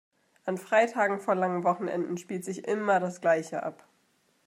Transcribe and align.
An 0.45 0.57
Freitagen 0.57 1.19
vor 1.19 1.35
langen 1.35 1.63
Wochenenden 1.63 2.17
spielt 2.17 2.43
sich 2.43 2.67
immer 2.67 2.99
das 2.99 3.21
Gleiche 3.21 3.61
ab. 3.61 3.87